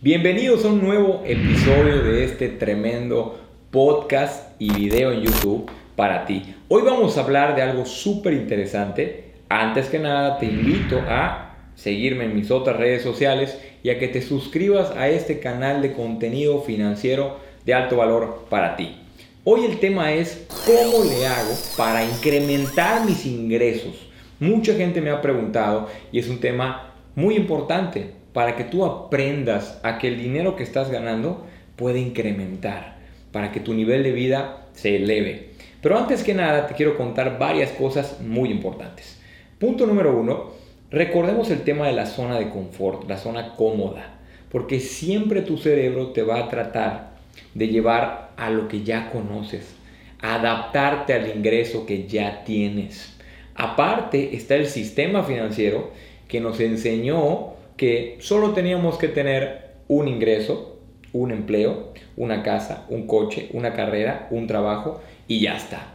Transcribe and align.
Bienvenidos 0.00 0.64
a 0.64 0.68
un 0.68 0.82
nuevo 0.82 1.22
episodio 1.26 2.02
de 2.02 2.24
este 2.24 2.48
tremendo 2.48 3.38
podcast 3.70 4.58
y 4.58 4.72
video 4.72 5.12
en 5.12 5.20
YouTube 5.20 5.70
para 5.96 6.24
ti. 6.24 6.54
Hoy 6.68 6.80
vamos 6.82 7.18
a 7.18 7.24
hablar 7.24 7.56
de 7.56 7.60
algo 7.60 7.84
súper 7.84 8.32
interesante. 8.32 9.34
Antes 9.50 9.88
que 9.88 9.98
nada 9.98 10.38
te 10.38 10.46
invito 10.46 10.98
a 11.06 11.54
seguirme 11.74 12.24
en 12.24 12.34
mis 12.34 12.50
otras 12.50 12.78
redes 12.78 13.02
sociales 13.02 13.60
y 13.82 13.90
a 13.90 13.98
que 13.98 14.08
te 14.08 14.22
suscribas 14.22 14.92
a 14.92 15.08
este 15.08 15.40
canal 15.40 15.82
de 15.82 15.92
contenido 15.92 16.62
financiero 16.62 17.36
de 17.66 17.74
alto 17.74 17.98
valor 17.98 18.46
para 18.48 18.76
ti. 18.76 18.96
Hoy 19.44 19.66
el 19.66 19.78
tema 19.78 20.14
es 20.14 20.46
cómo 20.64 21.04
le 21.04 21.26
hago 21.26 21.54
para 21.76 22.02
incrementar 22.02 23.04
mis 23.04 23.26
ingresos. 23.26 24.07
Mucha 24.40 24.74
gente 24.74 25.00
me 25.00 25.10
ha 25.10 25.20
preguntado 25.20 25.88
y 26.12 26.20
es 26.20 26.28
un 26.28 26.38
tema 26.38 26.94
muy 27.16 27.34
importante 27.34 28.12
para 28.32 28.54
que 28.54 28.62
tú 28.62 28.84
aprendas 28.84 29.80
a 29.82 29.98
que 29.98 30.06
el 30.06 30.18
dinero 30.18 30.54
que 30.54 30.62
estás 30.62 30.90
ganando 30.92 31.44
puede 31.74 31.98
incrementar, 31.98 32.98
para 33.32 33.50
que 33.50 33.58
tu 33.58 33.74
nivel 33.74 34.04
de 34.04 34.12
vida 34.12 34.68
se 34.74 34.94
eleve. 34.94 35.50
Pero 35.82 35.98
antes 35.98 36.22
que 36.22 36.34
nada 36.34 36.68
te 36.68 36.74
quiero 36.74 36.96
contar 36.96 37.36
varias 37.38 37.72
cosas 37.72 38.20
muy 38.20 38.50
importantes. 38.50 39.20
Punto 39.58 39.86
número 39.86 40.16
uno, 40.16 40.52
recordemos 40.92 41.50
el 41.50 41.62
tema 41.62 41.88
de 41.88 41.94
la 41.94 42.06
zona 42.06 42.38
de 42.38 42.50
confort, 42.50 43.08
la 43.08 43.16
zona 43.16 43.56
cómoda, 43.56 44.20
porque 44.52 44.78
siempre 44.78 45.42
tu 45.42 45.58
cerebro 45.58 46.12
te 46.12 46.22
va 46.22 46.38
a 46.38 46.48
tratar 46.48 47.16
de 47.54 47.66
llevar 47.66 48.30
a 48.36 48.50
lo 48.50 48.68
que 48.68 48.84
ya 48.84 49.10
conoces, 49.10 49.74
adaptarte 50.20 51.12
al 51.12 51.28
ingreso 51.28 51.86
que 51.86 52.06
ya 52.06 52.44
tienes. 52.44 53.17
Aparte 53.58 54.36
está 54.36 54.54
el 54.54 54.68
sistema 54.68 55.24
financiero 55.24 55.90
que 56.28 56.40
nos 56.40 56.60
enseñó 56.60 57.54
que 57.76 58.16
solo 58.20 58.52
teníamos 58.52 58.98
que 58.98 59.08
tener 59.08 59.72
un 59.88 60.06
ingreso, 60.06 60.78
un 61.12 61.32
empleo, 61.32 61.92
una 62.16 62.44
casa, 62.44 62.86
un 62.88 63.08
coche, 63.08 63.48
una 63.52 63.72
carrera, 63.72 64.28
un 64.30 64.46
trabajo 64.46 65.00
y 65.26 65.40
ya 65.40 65.56
está. 65.56 65.94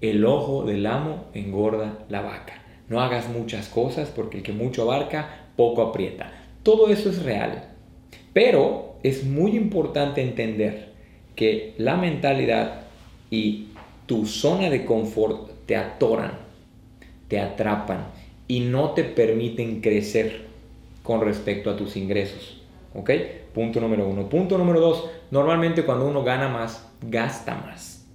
El 0.00 0.24
ojo 0.24 0.64
del 0.64 0.86
amo 0.86 1.26
engorda 1.34 1.98
la 2.08 2.22
vaca. 2.22 2.62
No 2.88 3.02
hagas 3.02 3.28
muchas 3.28 3.68
cosas 3.68 4.08
porque 4.08 4.38
el 4.38 4.42
que 4.42 4.54
mucho 4.54 4.82
abarca, 4.82 5.48
poco 5.54 5.82
aprieta. 5.82 6.32
Todo 6.62 6.88
eso 6.88 7.10
es 7.10 7.22
real. 7.22 7.68
Pero 8.32 8.96
es 9.02 9.24
muy 9.24 9.54
importante 9.54 10.22
entender 10.22 10.92
que 11.36 11.74
la 11.76 11.96
mentalidad 11.96 12.84
y 13.30 13.68
tu 14.06 14.24
zona 14.24 14.70
de 14.70 14.86
confort 14.86 15.50
te 15.66 15.76
atoran, 15.76 16.41
te 17.32 17.40
atrapan 17.40 18.08
y 18.46 18.60
no 18.60 18.90
te 18.90 19.04
permiten 19.04 19.80
crecer 19.80 20.42
con 21.02 21.22
respecto 21.22 21.70
a 21.70 21.78
tus 21.78 21.96
ingresos. 21.96 22.60
¿Ok? 22.92 23.10
Punto 23.54 23.80
número 23.80 24.06
uno. 24.06 24.28
Punto 24.28 24.58
número 24.58 24.80
dos. 24.80 25.08
Normalmente 25.30 25.84
cuando 25.84 26.06
uno 26.06 26.24
gana 26.24 26.48
más, 26.48 26.86
gasta 27.00 27.54
más. 27.54 28.06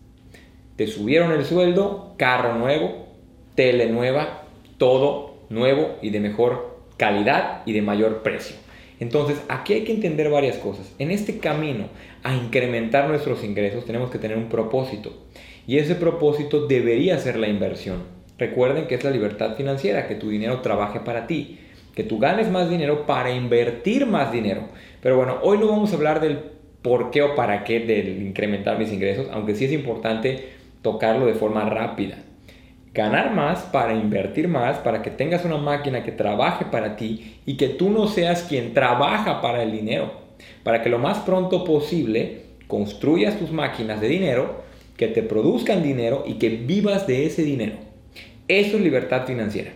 Te 0.75 0.85
subieron 0.85 1.31
el 1.31 1.45
sueldo, 1.45 2.13
carro 2.17 2.59
nuevo, 2.59 3.07
tele 3.55 3.87
nueva, 3.87 4.43
todo 4.77 5.37
nuevo 5.49 5.95
y 6.03 6.11
de 6.11 6.19
mejor 6.19 6.77
calidad 6.97 7.63
y 7.65 7.73
de 7.73 7.81
mayor 7.81 8.21
precio. 8.21 8.55
Entonces, 8.99 9.41
aquí 9.49 9.73
hay 9.73 9.83
que 9.83 9.93
entender 9.93 10.29
varias 10.29 10.57
cosas. 10.57 10.93
En 10.99 11.09
este 11.09 11.39
camino 11.39 11.87
a 12.21 12.35
incrementar 12.35 13.09
nuestros 13.09 13.43
ingresos 13.43 13.83
tenemos 13.83 14.11
que 14.11 14.19
tener 14.19 14.37
un 14.37 14.47
propósito. 14.47 15.11
Y 15.65 15.79
ese 15.79 15.95
propósito 15.95 16.67
debería 16.67 17.17
ser 17.17 17.37
la 17.37 17.47
inversión. 17.47 18.16
Recuerden 18.37 18.87
que 18.87 18.95
es 18.95 19.03
la 19.03 19.11
libertad 19.11 19.55
financiera, 19.55 20.07
que 20.07 20.15
tu 20.15 20.29
dinero 20.29 20.61
trabaje 20.61 20.99
para 20.99 21.27
ti, 21.27 21.59
que 21.95 22.03
tú 22.03 22.19
ganes 22.19 22.49
más 22.49 22.69
dinero 22.69 23.05
para 23.05 23.31
invertir 23.31 24.05
más 24.05 24.31
dinero. 24.31 24.67
Pero 25.01 25.17
bueno, 25.17 25.37
hoy 25.41 25.57
no 25.57 25.67
vamos 25.67 25.91
a 25.91 25.95
hablar 25.95 26.21
del 26.21 26.39
por 26.81 27.11
qué 27.11 27.21
o 27.21 27.35
para 27.35 27.63
qué 27.63 27.79
del 27.79 28.21
incrementar 28.21 28.77
mis 28.77 28.91
ingresos, 28.91 29.27
aunque 29.31 29.55
sí 29.55 29.65
es 29.65 29.71
importante 29.71 30.49
tocarlo 30.81 31.25
de 31.25 31.33
forma 31.33 31.67
rápida 31.69 32.17
ganar 32.97 33.31
más 33.31 33.61
para 33.61 33.93
invertir 33.93 34.47
más, 34.47 34.79
para 34.79 35.03
que 35.03 35.11
tengas 35.11 35.45
una 35.45 35.57
máquina 35.57 36.03
que 36.03 36.11
trabaje 36.11 36.65
para 36.65 36.95
ti 36.95 37.35
y 37.45 37.55
que 37.55 37.67
tú 37.67 37.91
no 37.91 38.07
seas 38.07 38.41
quien 38.41 38.73
trabaja 38.73 39.39
para 39.39 39.61
el 39.61 39.71
dinero. 39.71 40.11
Para 40.63 40.81
que 40.81 40.89
lo 40.89 40.97
más 40.97 41.19
pronto 41.19 41.63
posible 41.63 42.41
construyas 42.67 43.37
tus 43.37 43.51
máquinas 43.51 44.01
de 44.01 44.07
dinero, 44.07 44.63
que 44.97 45.07
te 45.07 45.21
produzcan 45.21 45.83
dinero 45.83 46.23
y 46.25 46.33
que 46.33 46.49
vivas 46.49 47.05
de 47.05 47.27
ese 47.27 47.43
dinero. 47.43 47.86
Eso 48.47 48.77
es 48.77 48.83
libertad 48.83 49.25
financiera. 49.25 49.71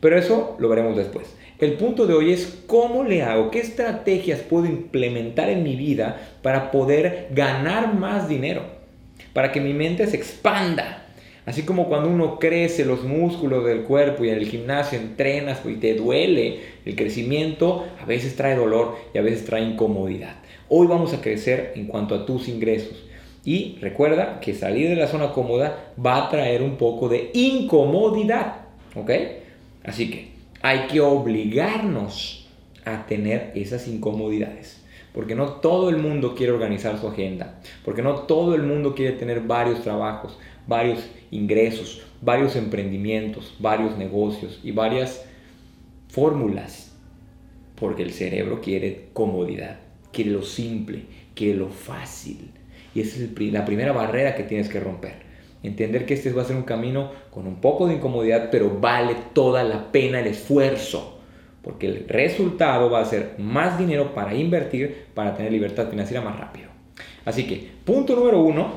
Pero 0.00 0.18
eso 0.18 0.56
lo 0.58 0.68
veremos 0.68 0.96
después. 0.96 1.26
El 1.58 1.72
punto 1.74 2.06
de 2.06 2.14
hoy 2.14 2.32
es 2.32 2.62
cómo 2.66 3.04
le 3.04 3.22
hago, 3.22 3.50
qué 3.50 3.60
estrategias 3.60 4.40
puedo 4.40 4.66
implementar 4.66 5.48
en 5.48 5.62
mi 5.62 5.74
vida 5.74 6.20
para 6.42 6.70
poder 6.70 7.28
ganar 7.30 7.94
más 7.94 8.28
dinero, 8.28 8.62
para 9.32 9.52
que 9.52 9.60
mi 9.60 9.72
mente 9.72 10.06
se 10.06 10.16
expanda, 10.16 11.06
Así 11.46 11.62
como 11.62 11.86
cuando 11.86 12.08
uno 12.08 12.40
crece 12.40 12.84
los 12.84 13.04
músculos 13.04 13.64
del 13.64 13.84
cuerpo 13.84 14.24
y 14.24 14.30
en 14.30 14.38
el 14.38 14.48
gimnasio 14.48 14.98
entrenas 14.98 15.60
y 15.64 15.76
te 15.76 15.94
duele 15.94 16.58
el 16.84 16.96
crecimiento, 16.96 17.86
a 18.02 18.04
veces 18.04 18.34
trae 18.34 18.56
dolor 18.56 18.96
y 19.14 19.18
a 19.18 19.22
veces 19.22 19.44
trae 19.44 19.62
incomodidad. 19.62 20.34
Hoy 20.68 20.88
vamos 20.88 21.14
a 21.14 21.20
crecer 21.20 21.72
en 21.76 21.86
cuanto 21.86 22.16
a 22.16 22.26
tus 22.26 22.48
ingresos. 22.48 23.05
Y 23.46 23.78
recuerda 23.80 24.40
que 24.40 24.52
salir 24.52 24.90
de 24.90 24.96
la 24.96 25.06
zona 25.06 25.32
cómoda 25.32 25.92
va 26.04 26.26
a 26.26 26.28
traer 26.28 26.60
un 26.60 26.76
poco 26.76 27.08
de 27.08 27.30
incomodidad. 27.32 28.56
¿Ok? 28.94 29.10
Así 29.84 30.10
que 30.10 30.32
hay 30.60 30.88
que 30.88 31.00
obligarnos 31.00 32.46
a 32.84 33.06
tener 33.06 33.52
esas 33.54 33.88
incomodidades. 33.88 34.82
Porque 35.14 35.34
no 35.34 35.46
todo 35.46 35.88
el 35.88 35.96
mundo 35.96 36.34
quiere 36.34 36.52
organizar 36.52 37.00
su 37.00 37.08
agenda. 37.08 37.58
Porque 37.86 38.02
no 38.02 38.16
todo 38.16 38.54
el 38.54 38.64
mundo 38.64 38.94
quiere 38.94 39.12
tener 39.12 39.40
varios 39.40 39.80
trabajos 39.80 40.36
varios 40.66 41.08
ingresos, 41.30 42.02
varios 42.20 42.56
emprendimientos, 42.56 43.54
varios 43.58 43.96
negocios 43.96 44.60
y 44.62 44.72
varias 44.72 45.24
fórmulas. 46.08 46.92
Porque 47.76 48.02
el 48.02 48.12
cerebro 48.12 48.60
quiere 48.60 49.08
comodidad, 49.12 49.80
quiere 50.12 50.30
lo 50.30 50.42
simple, 50.42 51.04
quiere 51.34 51.58
lo 51.58 51.68
fácil. 51.68 52.50
Y 52.96 53.02
es 53.02 53.18
la 53.52 53.66
primera 53.66 53.92
barrera 53.92 54.34
que 54.34 54.42
tienes 54.42 54.70
que 54.70 54.80
romper. 54.80 55.16
Entender 55.62 56.06
que 56.06 56.14
este 56.14 56.32
va 56.32 56.40
a 56.40 56.46
ser 56.46 56.56
un 56.56 56.62
camino 56.62 57.10
con 57.30 57.46
un 57.46 57.56
poco 57.56 57.86
de 57.86 57.96
incomodidad, 57.96 58.48
pero 58.50 58.80
vale 58.80 59.14
toda 59.34 59.64
la 59.64 59.92
pena 59.92 60.20
el 60.20 60.28
esfuerzo. 60.28 61.20
Porque 61.60 61.88
el 61.88 62.08
resultado 62.08 62.88
va 62.88 63.00
a 63.00 63.04
ser 63.04 63.34
más 63.36 63.78
dinero 63.78 64.14
para 64.14 64.34
invertir, 64.34 65.08
para 65.12 65.36
tener 65.36 65.52
libertad 65.52 65.90
financiera 65.90 66.22
más 66.22 66.40
rápido. 66.40 66.70
Así 67.26 67.46
que, 67.46 67.68
punto 67.84 68.16
número 68.16 68.40
uno, 68.40 68.72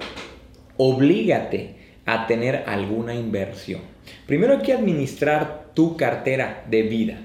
oblígate 0.76 1.76
a 2.06 2.28
tener 2.28 2.66
alguna 2.68 3.16
inversión. 3.16 3.80
Primero 4.26 4.56
hay 4.56 4.64
que 4.64 4.74
administrar 4.74 5.68
tu 5.74 5.96
cartera 5.96 6.66
de 6.70 6.82
vida. 6.82 7.20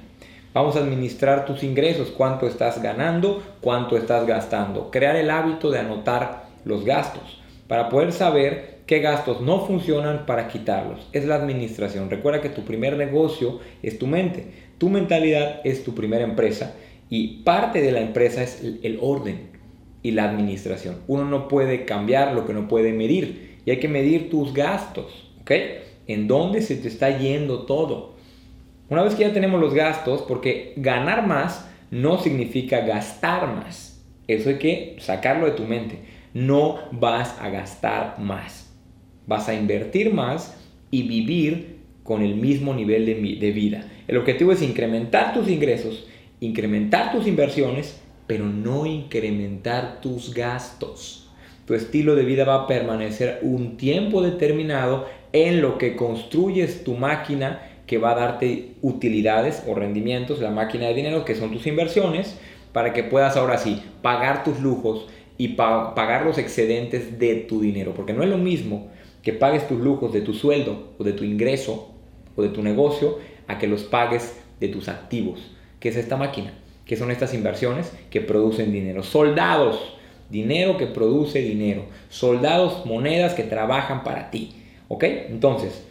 Vamos 0.53 0.76
a 0.76 0.78
administrar 0.78 1.44
tus 1.44 1.65
ingresos, 1.65 2.12
cuánto 2.16 2.47
estás 2.47 2.81
ganando, 2.81 3.43
cuánto 3.61 3.97
estás 3.97 4.25
gastando. 4.28 4.93
Crear 4.93 5.16
el 5.16 5.28
hábito 5.31 5.72
de 5.72 5.81
anotar 5.81 6.44
los 6.64 6.84
gastos 6.84 7.42
para 7.69 7.88
poder 7.88 8.12
saber 8.12 8.80
qué 8.86 9.00
gastos 9.00 9.41
no 9.41 9.66
funcionan 9.66 10.26
para 10.26 10.48
quitarlos. 10.48 11.08
Es 11.12 11.25
la 11.25 11.36
administración. 11.36 12.10
Recuerda 12.10 12.41
que 12.41 12.48
tu 12.50 12.62
primer 12.62 12.97
negocio 12.97 13.60
es 13.82 13.98
tu 13.98 14.06
mente. 14.06 14.47
Tu 14.78 14.88
mentalidad 14.88 15.60
es 15.64 15.84
tu 15.84 15.94
primera 15.94 16.25
empresa 16.25 16.75
y 17.08 17.42
parte 17.42 17.80
de 17.80 17.92
la 17.92 18.00
empresa 18.00 18.42
es 18.42 18.62
el 18.62 18.99
orden 19.00 19.50
y 20.02 20.11
la 20.11 20.25
administración. 20.25 20.96
Uno 21.06 21.25
no 21.25 21.49
puede 21.49 21.84
cambiar 21.84 22.34
lo 22.34 22.46
que 22.46 22.52
no 22.52 22.69
puede 22.69 22.93
medir 22.93 23.58
y 23.64 23.70
hay 23.70 23.78
que 23.78 23.88
medir 23.88 24.31
tus 24.31 24.52
gastos, 24.52 25.31
¿ok? 25.40 25.50
En 26.06 26.28
dónde 26.28 26.60
se 26.60 26.76
te 26.76 26.88
está 26.88 27.17
yendo 27.17 27.60
todo. 27.60 28.14
Una 28.90 29.02
vez 29.02 29.14
que 29.14 29.22
ya 29.22 29.32
tenemos 29.32 29.60
los 29.60 29.72
gastos, 29.72 30.22
porque 30.22 30.75
ganar 30.76 31.26
más 31.26 31.67
no 31.90 32.19
significa 32.19 32.81
gastar 32.81 33.46
más. 33.46 34.05
Eso 34.28 34.50
hay 34.50 34.58
que 34.58 34.96
sacarlo 34.99 35.46
de 35.46 35.52
tu 35.52 35.64
mente. 35.64 35.99
No 36.34 36.81
vas 36.92 37.40
a 37.40 37.48
gastar 37.48 38.19
más. 38.19 38.75
Vas 39.26 39.48
a 39.48 39.54
invertir 39.54 40.12
más 40.12 40.56
y 40.90 41.04
vivir 41.04 41.78
con 42.02 42.22
el 42.22 42.34
mismo 42.34 42.75
nivel 42.75 43.06
de, 43.06 43.14
de 43.14 43.50
vida. 43.52 43.86
El 44.06 44.19
objetivo 44.19 44.52
es 44.52 44.60
incrementar 44.60 45.32
tus 45.32 45.48
ingresos, 45.48 46.06
incrementar 46.40 47.12
tus 47.12 47.26
inversiones, 47.26 48.00
pero 48.26 48.44
no 48.46 48.84
incrementar 48.84 50.00
tus 50.00 50.34
gastos. 50.34 51.31
Tu 51.66 51.75
estilo 51.75 52.14
de 52.14 52.25
vida 52.25 52.44
va 52.44 52.54
a 52.56 52.66
permanecer 52.66 53.38
un 53.42 53.76
tiempo 53.78 54.20
determinado 54.20 55.06
en 55.32 55.62
lo 55.62 55.78
que 55.78 55.96
construyes 55.96 56.84
tu 56.84 56.94
máquina 56.94 57.62
que 57.86 57.98
va 57.98 58.12
a 58.12 58.14
darte 58.14 58.75
utilidades 58.82 59.62
o 59.66 59.75
rendimientos, 59.75 60.40
la 60.40 60.50
máquina 60.50 60.86
de 60.86 60.94
dinero 60.94 61.25
que 61.25 61.34
son 61.34 61.52
tus 61.52 61.66
inversiones, 61.66 62.38
para 62.72 62.92
que 62.92 63.04
puedas 63.04 63.36
ahora 63.36 63.56
sí 63.56 63.82
pagar 64.02 64.42
tus 64.44 64.60
lujos 64.60 65.06
y 65.36 65.48
pagar 65.48 66.25
los 66.25 66.38
excedentes 66.38 67.19
de 67.19 67.36
tu 67.36 67.60
dinero. 67.60 67.92
Porque 67.94 68.12
no 68.12 68.22
es 68.22 68.28
lo 68.28 68.38
mismo 68.38 68.88
que 69.22 69.32
pagues 69.32 69.66
tus 69.66 69.81
lujos 69.81 70.12
de 70.12 70.20
tu 70.20 70.34
sueldo 70.34 70.94
o 70.98 71.04
de 71.04 71.12
tu 71.12 71.25
ingreso 71.25 71.94
o 72.36 72.42
de 72.42 72.50
tu 72.50 72.62
negocio 72.62 73.19
a 73.46 73.58
que 73.58 73.66
los 73.66 73.84
pagues 73.84 74.38
de 74.60 74.69
tus 74.69 74.88
activos, 74.88 75.40
que 75.81 75.88
es 75.88 75.96
esta 75.96 76.16
máquina, 76.16 76.54
que 76.84 76.96
son 76.96 77.10
estas 77.10 77.34
inversiones 77.34 77.92
que 78.10 78.20
producen 78.20 78.72
dinero. 78.72 79.02
Soldados, 79.02 79.96
dinero 80.31 80.76
que 80.76 80.86
produce 80.86 81.40
dinero. 81.40 81.86
Soldados, 82.08 82.84
monedas 82.86 83.34
que 83.34 83.44
trabajan 83.44 84.04
para 84.04 84.31
ti. 84.31 84.52
¿Ok? 84.88 85.04
Entonces, 85.04 85.84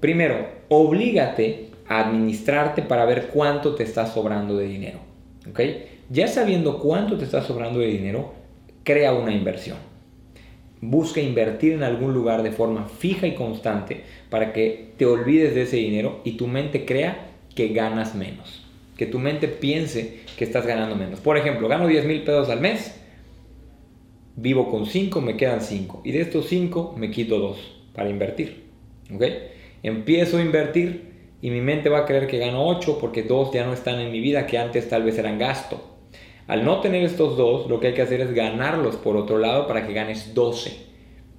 primero, 0.00 0.48
oblígate 0.68 1.70
a 1.88 2.00
administrarte 2.00 2.82
para 2.82 3.04
ver 3.04 3.28
cuánto 3.28 3.74
te 3.74 3.84
está 3.84 4.06
sobrando 4.06 4.56
de 4.56 4.66
dinero. 4.66 4.98
¿Ok? 5.48 5.60
Ya 6.08 6.26
sabiendo 6.26 6.80
cuánto 6.80 7.16
te 7.16 7.24
está 7.24 7.42
sobrando 7.42 7.78
de 7.78 7.86
dinero, 7.86 8.39
crea 8.84 9.12
una 9.12 9.32
inversión. 9.32 9.78
Busca 10.80 11.20
invertir 11.20 11.72
en 11.74 11.82
algún 11.82 12.14
lugar 12.14 12.42
de 12.42 12.52
forma 12.52 12.86
fija 12.86 13.26
y 13.26 13.34
constante 13.34 14.02
para 14.30 14.52
que 14.52 14.92
te 14.96 15.04
olvides 15.04 15.54
de 15.54 15.62
ese 15.62 15.76
dinero 15.76 16.20
y 16.24 16.32
tu 16.32 16.46
mente 16.46 16.84
crea 16.86 17.28
que 17.54 17.68
ganas 17.68 18.14
menos. 18.14 18.64
Que 18.96 19.06
tu 19.06 19.18
mente 19.18 19.48
piense 19.48 20.20
que 20.36 20.44
estás 20.44 20.66
ganando 20.66 20.96
menos. 20.96 21.20
Por 21.20 21.36
ejemplo, 21.36 21.68
gano 21.68 21.86
10 21.86 22.06
mil 22.06 22.22
pesos 22.22 22.48
al 22.48 22.60
mes, 22.60 22.98
vivo 24.36 24.70
con 24.70 24.86
5, 24.86 25.20
me 25.20 25.36
quedan 25.36 25.60
5. 25.60 26.02
Y 26.04 26.12
de 26.12 26.22
estos 26.22 26.46
5 26.48 26.94
me 26.96 27.10
quito 27.10 27.38
2 27.38 27.58
para 27.94 28.08
invertir. 28.08 28.64
¿Ok? 29.14 29.22
Empiezo 29.82 30.38
a 30.38 30.42
invertir 30.42 31.10
y 31.42 31.50
mi 31.50 31.60
mente 31.60 31.88
va 31.88 32.00
a 32.00 32.06
creer 32.06 32.26
que 32.26 32.38
gano 32.38 32.66
8 32.66 32.98
porque 33.00 33.22
2 33.22 33.52
ya 33.52 33.64
no 33.64 33.72
están 33.72 33.98
en 34.00 34.12
mi 34.12 34.20
vida 34.20 34.46
que 34.46 34.58
antes 34.58 34.88
tal 34.88 35.02
vez 35.02 35.18
eran 35.18 35.38
gasto. 35.38 35.89
Al 36.50 36.64
no 36.64 36.80
tener 36.80 37.04
estos 37.04 37.36
dos, 37.36 37.70
lo 37.70 37.78
que 37.78 37.86
hay 37.86 37.94
que 37.94 38.02
hacer 38.02 38.20
es 38.20 38.34
ganarlos 38.34 38.96
por 38.96 39.16
otro 39.16 39.38
lado 39.38 39.68
para 39.68 39.86
que 39.86 39.92
ganes 39.92 40.34
12. 40.34 40.84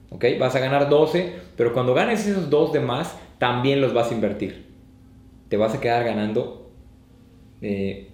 ¿Ok? 0.10 0.24
Vas 0.40 0.56
a 0.56 0.60
ganar 0.60 0.88
12, 0.88 1.34
pero 1.58 1.74
cuando 1.74 1.94
ganes 1.94 2.26
esos 2.26 2.50
dos 2.50 2.72
de 2.72 2.80
más, 2.80 3.20
también 3.38 3.82
los 3.82 3.94
vas 3.94 4.10
a 4.10 4.14
invertir. 4.14 4.68
Te 5.50 5.58
vas 5.58 5.76
a 5.76 5.82
quedar 5.82 6.06
ganando 6.06 6.72
8. 7.60 7.62
Eh, 7.62 8.08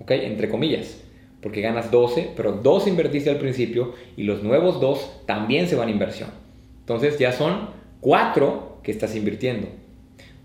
¿Ok? 0.00 0.10
Entre 0.10 0.50
comillas. 0.50 1.02
Porque 1.40 1.62
ganas 1.62 1.90
12, 1.90 2.32
pero 2.36 2.52
2 2.52 2.86
invertiste 2.86 3.30
al 3.30 3.38
principio 3.38 3.94
y 4.18 4.24
los 4.24 4.42
nuevos 4.42 4.82
2 4.82 5.22
también 5.24 5.66
se 5.66 5.76
van 5.76 5.88
a 5.88 5.92
inversión. 5.92 6.28
Entonces 6.80 7.18
ya 7.18 7.32
son 7.32 7.70
4 8.02 8.80
que 8.82 8.90
estás 8.90 9.16
invirtiendo. 9.16 9.68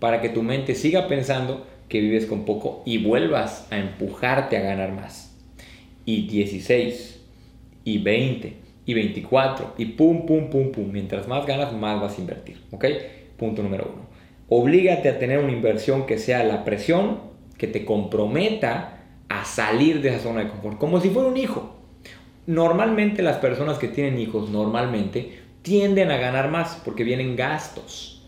Para 0.00 0.22
que 0.22 0.30
tu 0.30 0.42
mente 0.42 0.74
siga 0.74 1.08
pensando 1.08 1.66
que 1.90 2.00
vives 2.00 2.24
con 2.24 2.46
poco 2.46 2.82
y 2.86 3.04
vuelvas 3.04 3.70
a 3.70 3.76
empujarte 3.76 4.56
a 4.56 4.62
ganar 4.62 4.92
más 4.92 5.25
y 6.06 6.26
16 6.26 7.20
y 7.84 7.98
20 7.98 8.56
y 8.86 8.94
24 8.94 9.74
y 9.76 9.84
pum, 9.86 10.24
pum, 10.24 10.48
pum, 10.48 10.72
pum. 10.72 10.90
Mientras 10.90 11.28
más 11.28 11.44
ganas, 11.44 11.74
más 11.74 12.00
vas 12.00 12.16
a 12.16 12.20
invertir. 12.20 12.62
¿Ok? 12.70 12.86
Punto 13.36 13.62
número 13.62 13.90
uno. 13.92 14.06
Oblígate 14.48 15.10
a 15.10 15.18
tener 15.18 15.40
una 15.40 15.52
inversión 15.52 16.06
que 16.06 16.18
sea 16.18 16.44
la 16.44 16.64
presión, 16.64 17.20
que 17.58 17.66
te 17.66 17.84
comprometa 17.84 19.02
a 19.28 19.44
salir 19.44 20.00
de 20.00 20.10
esa 20.10 20.20
zona 20.20 20.44
de 20.44 20.50
confort, 20.50 20.78
como 20.78 21.00
si 21.00 21.10
fuera 21.10 21.28
un 21.28 21.36
hijo. 21.36 21.76
Normalmente 22.46 23.22
las 23.22 23.38
personas 23.38 23.78
que 23.78 23.88
tienen 23.88 24.20
hijos, 24.20 24.50
normalmente, 24.50 25.40
tienden 25.62 26.12
a 26.12 26.16
ganar 26.16 26.48
más 26.48 26.80
porque 26.84 27.02
vienen 27.02 27.34
gastos. 27.34 28.24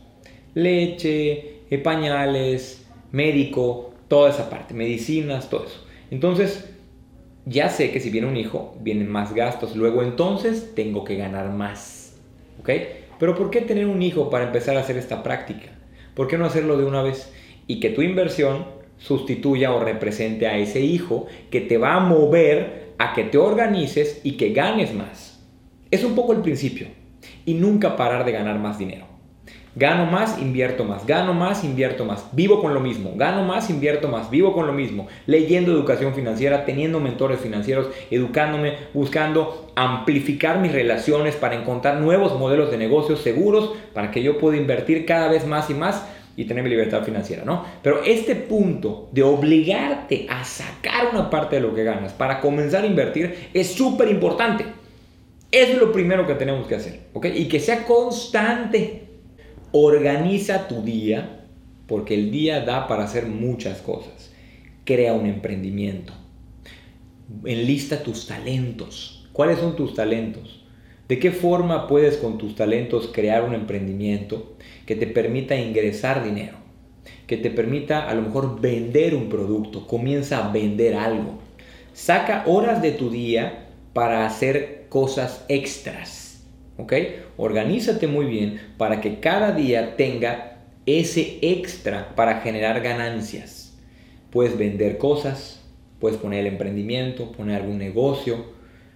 Leche, 0.55 1.61
eh, 1.71 1.79
pañales, 1.79 2.85
médico, 3.13 3.95
toda 4.09 4.31
esa 4.31 4.51
parte, 4.51 4.75
medicinas, 4.75 5.49
todo 5.49 5.67
eso. 5.67 5.87
Entonces, 6.11 6.69
ya 7.49 7.71
sé 7.71 7.91
que 7.91 8.01
si 8.01 8.11
viene 8.11 8.27
un 8.27 8.37
hijo, 8.37 8.77
vienen 8.81 9.09
más 9.09 9.35
gastos. 9.35 9.75
Luego 9.75 10.03
entonces 10.03 10.75
tengo 10.75 11.05
que 11.05 11.17
ganar 11.17 11.51
más. 11.51 12.17
¿Ok? 12.61 12.71
Pero 13.19 13.35
¿por 13.35 13.51
qué 13.51 13.63
tener 13.63 13.87
un 13.87 14.03
hijo 14.03 14.31
para 14.31 14.45
empezar 14.45 14.77
a 14.77 14.81
hacer 14.81 14.97
esta 14.97 15.23
práctica? 15.23 15.71
¿Por 16.15 16.29
qué 16.29 16.37
no 16.37 16.45
hacerlo 16.45 16.77
de 16.77 16.85
una 16.85 17.03
vez? 17.03 17.33
Y 17.67 17.81
que 17.81 17.91
tu 17.91 18.03
inversión 18.03 18.67
sustituya 18.99 19.73
o 19.73 19.83
represente 19.83 20.47
a 20.47 20.59
ese 20.59 20.81
hijo 20.81 21.27
que 21.51 21.61
te 21.61 21.79
va 21.79 21.95
a 21.95 22.01
mover 22.01 22.93
a 22.99 23.15
que 23.15 23.25
te 23.25 23.39
organices 23.39 24.21
y 24.25 24.33
que 24.33 24.53
ganes 24.53 24.95
más. 24.95 25.45
Es 25.91 26.05
un 26.05 26.15
poco 26.15 26.33
el 26.33 26.43
principio. 26.43 26.89
Y 27.47 27.55
nunca 27.55 27.97
parar 27.97 28.25
de 28.25 28.33
ganar 28.33 28.59
más 28.59 28.79
dinero. 28.79 29.08
Gano 29.77 30.07
más, 30.07 30.41
invierto 30.41 30.85
más. 30.85 31.07
Gano 31.07 31.35
más, 31.35 31.65
invierto 31.65 32.05
más. 32.05 32.27
Vivo 32.33 32.61
con 32.61 32.75
lo 32.75 32.81
mismo. 32.81 33.13
Gano 33.17 33.45
más, 33.45 33.71
invierto 33.71 34.09
más. 34.09 34.31
Vivo 34.31 34.53
con 34.53 34.67
lo 34.67 34.73
mismo. 34.73 35.07
Leyendo 35.27 35.73
educación 35.73 36.15
financiera, 36.15 36.65
teniendo 36.65 37.01
mentores 37.01 37.41
financieros, 37.41 37.89
educándome, 38.11 38.75
buscando 38.95 39.73
amplificar 39.77 40.59
mis 40.59 40.73
relaciones 40.73 41.37
para 41.37 41.55
encontrar 41.55 42.01
nuevos 42.01 42.39
modelos 42.39 42.71
de 42.71 42.79
negocios 42.79 43.21
seguros 43.21 43.73
para 43.95 44.11
que 44.11 44.23
yo 44.23 44.39
pueda 44.39 44.57
invertir 44.57 45.07
cada 45.07 45.29
vez 45.29 45.47
más 45.47 45.71
y 45.71 45.75
más 45.75 46.05
y 46.39 46.45
tener 46.45 46.63
mi 46.63 46.71
libertad 46.71 47.03
financiera, 47.03 47.45
¿no? 47.45 47.65
Pero 47.83 48.05
este 48.05 48.37
punto 48.37 49.09
de 49.11 49.25
obligarte 49.25 50.27
a 50.31 50.45
sacar 50.45 51.09
una 51.13 51.29
parte 51.31 51.57
de 51.57 51.63
lo 51.63 51.75
que 51.75 51.83
ganas 51.83 52.13
para 52.13 52.41
comenzar 52.41 52.85
a 52.85 52.87
invertir 52.87 53.51
es 53.53 53.73
súper 53.73 54.09
importante. 54.09 54.65
Es 55.51 55.77
lo 55.77 55.91
primero 55.91 56.29
que 56.29 56.35
tenemos 56.35 56.69
que 56.69 56.77
hacer, 56.77 57.01
¿ok? 57.13 57.27
Y 57.35 57.49
que 57.49 57.59
sea 57.59 57.85
constante. 57.85 59.08
Organiza 59.71 60.67
tu 60.67 60.81
día, 60.81 61.45
porque 61.87 62.15
el 62.15 62.31
día 62.31 62.61
da 62.65 62.89
para 62.89 63.05
hacer 63.05 63.27
muchas 63.27 63.83
cosas. 63.83 64.33
Crea 64.85 65.13
un 65.13 65.27
emprendimiento. 65.27 66.15
Enlista 67.45 68.03
tus 68.03 68.27
talentos. 68.27 69.29
¿Cuáles 69.35 69.59
son 69.59 69.77
tus 69.77 69.93
talentos? 69.93 70.65
¿De 71.07 71.19
qué 71.19 71.33
forma 71.33 71.87
puedes 71.87 72.17
con 72.17 72.39
tus 72.39 72.55
talentos 72.55 73.11
crear 73.13 73.45
un 73.45 73.53
emprendimiento 73.53 74.57
que 74.87 74.95
te 74.95 75.07
permita 75.07 75.55
ingresar 75.55 76.25
dinero? 76.25 76.57
Que 77.27 77.37
te 77.37 77.51
permita 77.51 78.09
a 78.09 78.15
lo 78.15 78.23
mejor 78.23 78.63
vender 78.63 79.15
un 79.15 79.29
producto. 79.29 79.87
Comienza 79.87 80.47
a 80.47 80.51
vender 80.51 80.95
algo. 80.95 81.41
Saca 81.93 82.45
horas 82.47 82.81
de 82.81 82.93
tu 82.93 83.11
día 83.11 83.69
para 83.93 84.25
hacer 84.25 84.87
cosas 84.89 85.45
extras 85.49 86.28
¿ok? 86.79 86.93
Organízate 87.37 88.07
muy 88.07 88.25
bien 88.25 88.61
para 88.79 89.01
que 89.01 89.21
cada 89.21 89.53
día 89.53 89.97
tenga 89.97 90.59
ese 90.87 91.39
extra 91.43 92.15
para 92.15 92.41
generar 92.41 92.81
ganancias. 92.81 93.77
Puedes 94.31 94.57
vender 94.57 94.97
cosas, 94.97 95.63
puedes 96.01 96.19
poner 96.19 96.41
el 96.41 96.47
emprendimiento, 96.47 97.33
poner 97.33 97.61
algún 97.61 97.79
negocio, 97.79 98.47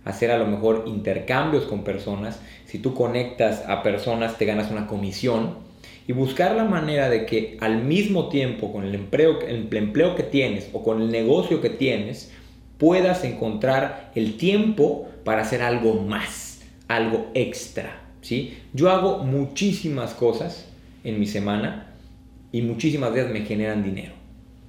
hacer 0.05 0.31
a 0.31 0.39
lo 0.39 0.47
mejor 0.47 0.85
intercambios 0.87 1.65
con 1.65 1.85
personas. 1.85 2.41
Si 2.65 2.79
tú 2.79 2.95
conectas 2.95 3.65
a 3.69 3.83
personas, 3.83 4.39
te 4.39 4.47
ganas 4.47 4.71
una 4.71 4.87
comisión. 4.87 5.73
Y 6.07 6.13
buscar 6.13 6.57
la 6.57 6.65
manera 6.65 7.09
de 7.09 7.27
que 7.27 7.57
al 7.61 7.85
mismo 7.85 8.29
tiempo 8.29 8.73
con 8.73 8.85
el 8.85 8.95
empleo, 8.95 9.41
el 9.41 9.69
empleo 9.73 10.17
que 10.17 10.25
tienes 10.25 10.69
o 10.73 10.83
con 10.83 11.01
el 11.01 11.13
negocio 11.13 11.61
que 11.61 11.71
tienes, 11.71 12.33
puedas 12.77 13.23
encontrar 13.23 14.11
el 14.17 14.37
tiempo 14.37 15.09
para 15.25 15.43
hacer 15.43 15.63
algo 15.63 15.95
más 16.03 16.42
algo 16.97 17.31
extra, 17.35 18.03
¿sí? 18.21 18.59
Yo 18.73 18.91
hago 18.91 19.19
muchísimas 19.19 20.15
cosas 20.15 20.69
en 21.05 21.19
mi 21.19 21.27
semana 21.27 21.95
y 22.53 22.63
muchísimas 22.63 23.15
de 23.15 23.21
ellas 23.21 23.33
me 23.33 23.45
generan 23.45 23.83
dinero. 23.83 24.13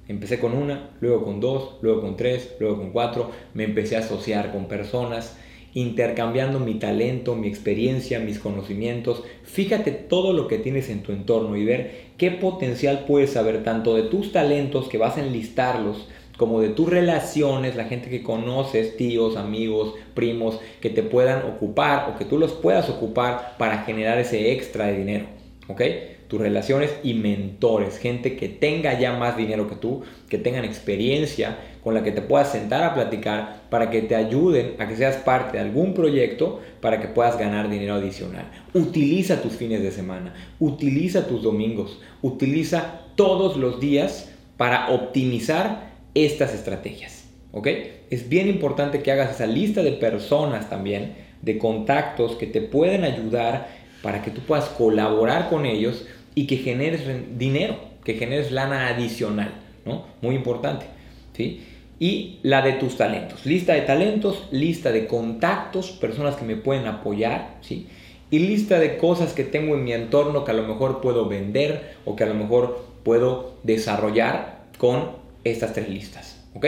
Empecé 0.06 0.38
con 0.38 0.54
una, 0.54 0.90
luego 1.00 1.24
con 1.24 1.40
dos, 1.40 1.76
luego 1.80 2.02
con 2.02 2.16
tres, 2.16 2.54
luego 2.60 2.76
con 2.76 2.90
cuatro. 2.90 3.30
Me 3.54 3.64
empecé 3.64 3.96
a 3.96 4.00
asociar 4.00 4.52
con 4.52 4.66
personas, 4.66 5.36
intercambiando 5.72 6.60
mi 6.60 6.74
talento, 6.74 7.34
mi 7.34 7.48
experiencia, 7.48 8.20
mis 8.20 8.38
conocimientos. 8.38 9.22
Fíjate 9.44 9.92
todo 9.92 10.32
lo 10.32 10.46
que 10.46 10.58
tienes 10.58 10.90
en 10.90 11.02
tu 11.02 11.12
entorno 11.12 11.56
y 11.56 11.64
ver 11.64 12.04
qué 12.18 12.30
potencial 12.30 13.04
puedes 13.06 13.30
saber 13.30 13.64
tanto 13.64 13.94
de 13.94 14.02
tus 14.04 14.30
talentos 14.32 14.88
que 14.88 14.98
vas 14.98 15.16
a 15.16 15.24
enlistarlos 15.24 16.08
como 16.36 16.60
de 16.60 16.70
tus 16.70 16.88
relaciones, 16.88 17.76
la 17.76 17.84
gente 17.84 18.10
que 18.10 18.22
conoces, 18.22 18.96
tíos, 18.96 19.36
amigos, 19.36 19.94
primos, 20.14 20.58
que 20.80 20.90
te 20.90 21.02
puedan 21.02 21.46
ocupar 21.46 22.10
o 22.10 22.18
que 22.18 22.24
tú 22.24 22.38
los 22.38 22.52
puedas 22.52 22.88
ocupar 22.88 23.56
para 23.58 23.82
generar 23.82 24.18
ese 24.18 24.52
extra 24.52 24.86
de 24.86 24.98
dinero, 24.98 25.26
¿ok? 25.68 25.82
Tus 26.28 26.40
relaciones 26.40 26.90
y 27.04 27.14
mentores, 27.14 27.98
gente 27.98 28.36
que 28.36 28.48
tenga 28.48 28.98
ya 28.98 29.12
más 29.12 29.36
dinero 29.36 29.68
que 29.68 29.76
tú, 29.76 30.02
que 30.28 30.38
tengan 30.38 30.64
experiencia 30.64 31.58
con 31.84 31.94
la 31.94 32.02
que 32.02 32.12
te 32.12 32.22
puedas 32.22 32.50
sentar 32.50 32.82
a 32.82 32.94
platicar 32.94 33.60
para 33.68 33.90
que 33.90 34.02
te 34.02 34.16
ayuden 34.16 34.74
a 34.78 34.88
que 34.88 34.96
seas 34.96 35.16
parte 35.16 35.58
de 35.58 35.62
algún 35.62 35.92
proyecto 35.92 36.60
para 36.80 36.98
que 36.98 37.08
puedas 37.08 37.38
ganar 37.38 37.68
dinero 37.68 37.94
adicional. 37.94 38.50
Utiliza 38.72 39.42
tus 39.42 39.52
fines 39.52 39.82
de 39.82 39.92
semana, 39.92 40.34
utiliza 40.58 41.28
tus 41.28 41.42
domingos, 41.42 42.00
utiliza 42.22 43.02
todos 43.14 43.56
los 43.58 43.78
días 43.78 44.30
para 44.56 44.88
optimizar 44.90 45.83
estas 46.14 46.54
estrategias. 46.54 47.24
¿Ok? 47.52 47.68
Es 48.10 48.28
bien 48.28 48.48
importante 48.48 49.02
que 49.02 49.12
hagas 49.12 49.32
esa 49.32 49.46
lista 49.46 49.82
de 49.82 49.92
personas 49.92 50.68
también, 50.68 51.14
de 51.42 51.58
contactos 51.58 52.36
que 52.36 52.46
te 52.46 52.60
pueden 52.60 53.04
ayudar 53.04 53.68
para 54.02 54.22
que 54.22 54.30
tú 54.30 54.40
puedas 54.40 54.66
colaborar 54.70 55.48
con 55.48 55.64
ellos 55.64 56.04
y 56.34 56.46
que 56.46 56.56
generes 56.56 57.02
dinero, 57.38 57.76
que 58.04 58.14
generes 58.14 58.50
lana 58.50 58.88
adicional, 58.88 59.54
¿no? 59.84 60.04
Muy 60.20 60.34
importante, 60.34 60.86
¿sí? 61.34 61.64
Y 62.00 62.40
la 62.42 62.60
de 62.62 62.72
tus 62.72 62.96
talentos, 62.96 63.46
lista 63.46 63.74
de 63.74 63.82
talentos, 63.82 64.48
lista 64.50 64.90
de 64.90 65.06
contactos, 65.06 65.92
personas 65.92 66.34
que 66.34 66.44
me 66.44 66.56
pueden 66.56 66.86
apoyar, 66.86 67.56
¿sí? 67.60 67.86
Y 68.30 68.40
lista 68.40 68.80
de 68.80 68.96
cosas 68.98 69.32
que 69.32 69.44
tengo 69.44 69.74
en 69.74 69.84
mi 69.84 69.92
entorno 69.92 70.44
que 70.44 70.50
a 70.50 70.54
lo 70.54 70.64
mejor 70.64 71.00
puedo 71.00 71.28
vender 71.28 71.94
o 72.04 72.16
que 72.16 72.24
a 72.24 72.26
lo 72.26 72.34
mejor 72.34 72.84
puedo 73.04 73.54
desarrollar 73.62 74.64
con 74.76 75.23
estas 75.44 75.72
tres 75.72 75.88
listas. 75.88 76.44
¿Ok? 76.54 76.66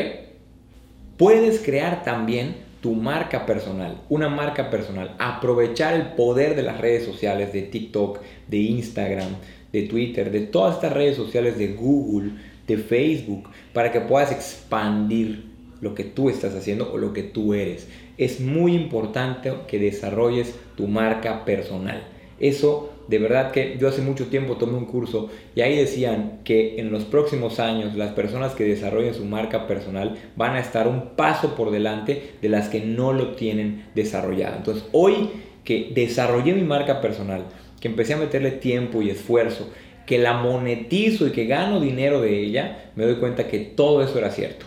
Puedes 1.16 1.60
crear 1.60 2.04
también 2.04 2.66
tu 2.80 2.92
marca 2.92 3.46
personal, 3.46 4.02
una 4.08 4.28
marca 4.28 4.70
personal, 4.70 5.16
aprovechar 5.18 5.94
el 5.94 6.08
poder 6.12 6.54
de 6.54 6.62
las 6.62 6.78
redes 6.78 7.04
sociales, 7.04 7.52
de 7.52 7.62
TikTok, 7.62 8.20
de 8.48 8.58
Instagram, 8.58 9.30
de 9.72 9.82
Twitter, 9.82 10.30
de 10.30 10.40
todas 10.40 10.76
estas 10.76 10.92
redes 10.92 11.16
sociales, 11.16 11.58
de 11.58 11.68
Google, 11.68 12.32
de 12.66 12.76
Facebook, 12.78 13.48
para 13.72 13.90
que 13.90 14.00
puedas 14.00 14.30
expandir 14.30 15.46
lo 15.80 15.94
que 15.94 16.04
tú 16.04 16.30
estás 16.30 16.54
haciendo 16.54 16.92
o 16.92 16.98
lo 16.98 17.12
que 17.12 17.22
tú 17.22 17.54
eres. 17.54 17.88
Es 18.18 18.40
muy 18.40 18.74
importante 18.74 19.52
que 19.66 19.78
desarrolles 19.78 20.54
tu 20.76 20.86
marca 20.86 21.44
personal. 21.44 22.02
Eso 22.38 22.92
de 23.08 23.18
verdad 23.18 23.52
que 23.52 23.76
yo 23.78 23.88
hace 23.88 24.02
mucho 24.02 24.26
tiempo 24.26 24.56
tomé 24.56 24.76
un 24.76 24.86
curso 24.86 25.30
y 25.54 25.60
ahí 25.60 25.76
decían 25.76 26.40
que 26.44 26.80
en 26.80 26.90
los 26.90 27.04
próximos 27.04 27.60
años 27.60 27.94
las 27.94 28.12
personas 28.12 28.54
que 28.54 28.64
desarrollen 28.64 29.14
su 29.14 29.24
marca 29.24 29.66
personal 29.66 30.16
van 30.34 30.56
a 30.56 30.60
estar 30.60 30.88
un 30.88 31.10
paso 31.16 31.54
por 31.54 31.70
delante 31.70 32.34
de 32.42 32.48
las 32.48 32.68
que 32.68 32.80
no 32.80 33.12
lo 33.12 33.32
tienen 33.36 33.84
desarrollado. 33.94 34.56
Entonces 34.56 34.84
hoy 34.92 35.30
que 35.64 35.90
desarrollé 35.94 36.54
mi 36.54 36.62
marca 36.62 37.00
personal, 37.00 37.44
que 37.80 37.88
empecé 37.88 38.14
a 38.14 38.18
meterle 38.18 38.52
tiempo 38.52 39.02
y 39.02 39.10
esfuerzo, 39.10 39.68
que 40.06 40.18
la 40.18 40.34
monetizo 40.34 41.26
y 41.26 41.30
que 41.30 41.46
gano 41.46 41.80
dinero 41.80 42.20
de 42.20 42.40
ella, 42.40 42.90
me 42.94 43.04
doy 43.04 43.16
cuenta 43.16 43.48
que 43.48 43.58
todo 43.58 44.02
eso 44.02 44.18
era 44.18 44.30
cierto. 44.30 44.66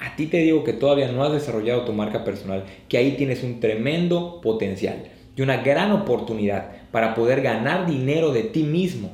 A 0.00 0.16
ti 0.16 0.26
te 0.26 0.38
digo 0.38 0.64
que 0.64 0.72
todavía 0.72 1.10
no 1.12 1.22
has 1.22 1.32
desarrollado 1.32 1.84
tu 1.84 1.92
marca 1.92 2.24
personal, 2.24 2.64
que 2.88 2.98
ahí 2.98 3.12
tienes 3.12 3.44
un 3.44 3.60
tremendo 3.60 4.40
potencial 4.40 5.04
y 5.36 5.42
una 5.42 5.58
gran 5.58 5.92
oportunidad 5.92 6.72
para 6.90 7.14
poder 7.14 7.40
ganar 7.40 7.86
dinero 7.86 8.32
de 8.32 8.42
ti 8.42 8.62
mismo, 8.62 9.10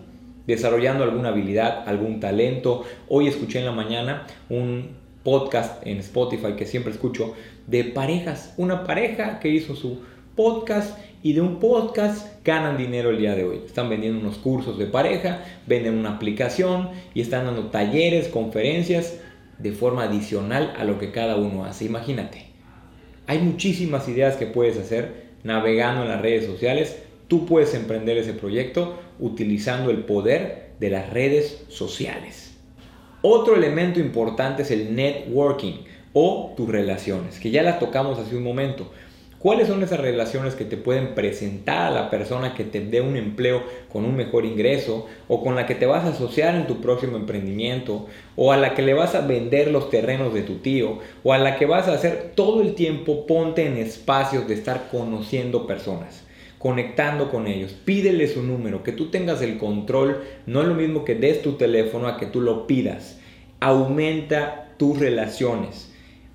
desarrollando 0.47 1.05
alguna 1.05 1.29
habilidad, 1.29 1.89
algún 1.89 2.21
talento. 2.21 2.85
Hoy 3.09 3.29
escuché 3.29 3.61
en 3.61 3.67
la 3.67 3.73
mañana 3.73 4.27
un 4.49 4.97
podcast 5.23 5.87
en 5.87 5.99
Spotify 5.99 6.55
que 6.57 6.67
siempre 6.67 6.93
escucho 6.93 7.35
de 7.67 7.85
parejas, 7.85 8.55
una 8.57 8.85
pareja 8.85 9.41
que 9.41 9.51
hizo 9.51 9.77
su 9.77 10.01
podcast 10.35 10.99
y 11.23 11.33
de 11.33 11.41
un 11.41 11.59
podcast 11.59 12.45
ganan 12.45 12.77
dinero 12.77 13.11
el 13.11 13.19
día 13.19 13.35
de 13.35 13.45
hoy. 13.45 13.61
Están 13.67 13.91
vendiendo 13.91 14.21
unos 14.21 14.39
cursos 14.39 14.79
de 14.79 14.87
pareja, 14.87 15.45
venden 15.67 15.99
una 15.99 16.15
aplicación 16.15 16.91
y 17.13 17.21
están 17.21 17.45
dando 17.45 17.67
talleres, 17.67 18.29
conferencias 18.29 19.19
de 19.59 19.73
forma 19.73 20.05
adicional 20.05 20.73
a 20.79 20.85
lo 20.85 20.99
que 20.99 21.11
cada 21.11 21.37
uno 21.37 21.65
hace. 21.65 21.85
Imagínate. 21.85 22.47
Hay 23.27 23.41
muchísimas 23.41 24.09
ideas 24.09 24.37
que 24.37 24.47
puedes 24.47 24.79
hacer 24.79 25.28
navegando 25.45 26.03
en 26.03 26.09
las 26.09 26.23
redes 26.23 26.47
sociales, 26.47 27.03
tú 27.29 27.47
puedes 27.47 27.75
emprender 27.75 28.17
ese 28.19 28.33
proyecto 28.33 28.99
utilizando 29.19 29.91
el 29.91 30.05
poder 30.05 30.71
de 30.81 30.91
las 30.91 31.11
redes 31.11 31.65
sociales. 31.69 32.55
Otro 33.23 33.57
elemento 33.57 33.99
importante 34.01 34.63
es 34.63 34.71
el 34.71 34.95
networking 34.95 35.85
o 36.13 36.55
tus 36.57 36.69
relaciones, 36.69 37.39
que 37.39 37.51
ya 37.51 37.63
las 37.63 37.79
tocamos 37.79 38.19
hace 38.19 38.37
un 38.37 38.45
momento. 38.45 38.91
¿Cuáles 39.39 39.69
son 39.69 39.85
esas 39.85 40.01
relaciones 40.01 40.57
que 40.57 40.65
te 40.65 40.77
pueden 40.77 41.15
presentar 41.15 41.87
a 41.87 41.91
la 41.93 42.11
persona 42.11 42.55
que 42.55 42.65
te 42.65 42.81
dé 42.81 43.01
un 43.01 43.17
empleo 43.17 43.63
con 43.89 44.05
un 44.05 44.17
mejor 44.17 44.45
ingreso 44.45 45.07
o 45.29 45.45
con 45.45 45.55
la 45.55 45.65
que 45.65 45.77
te 45.77 45.87
vas 45.87 46.05
a 46.05 46.09
asociar 46.09 46.57
en 46.57 46.67
tu 46.67 46.81
próximo 46.81 47.17
emprendimiento 47.17 48.07
o 48.35 48.51
a 48.51 48.57
la 48.57 48.75
que 48.75 48.83
le 48.83 48.95
vas 48.95 49.15
a 49.15 49.21
vender 49.21 49.71
los 49.71 49.91
terrenos 49.91 50.35
de 50.35 50.43
tu 50.43 50.57
tío 50.57 50.99
o 51.23 51.33
a 51.33 51.39
la 51.39 51.57
que 51.57 51.67
vas 51.67 51.87
a 51.87 51.93
hacer 51.93 52.33
todo 52.35 52.63
el 52.63 52.75
tiempo 52.75 53.27
ponte 53.27 53.65
en 53.65 53.77
espacios 53.77 54.49
de 54.49 54.55
estar 54.55 54.89
conociendo 54.91 55.67
personas? 55.67 56.25
conectando 56.59 57.31
con 57.31 57.47
ellos, 57.47 57.73
pídele 57.85 58.27
su 58.27 58.43
número, 58.43 58.83
que 58.83 58.91
tú 58.91 59.13
tengas 59.13 59.43
el 59.43 59.59
control, 59.59 60.25
no 60.47 60.63
es 60.63 60.67
lo 60.67 60.75
mismo 60.75 61.05
que 61.05 61.15
des 61.15 61.41
tu 61.41 61.53
teléfono 61.53 62.09
a 62.09 62.17
que 62.19 62.27
tú 62.27 62.41
lo 62.41 62.67
pidas. 62.67 63.21
Aumenta 63.61 64.73
tus 64.77 64.99
relaciones 64.99 65.89